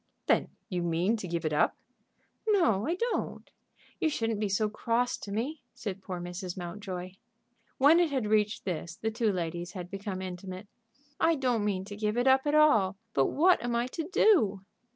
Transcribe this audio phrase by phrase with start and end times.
[0.25, 1.77] "Then you mean to give it up?"
[2.47, 3.47] "No, I don't.
[3.99, 6.57] You shouldn't be so cross to me," said poor Mrs.
[6.57, 7.11] Mountjoy.
[7.77, 10.67] When it had reached this the two ladies had become intimate.
[11.19, 14.61] "I don't mean to give it up at all; but what am I to do?"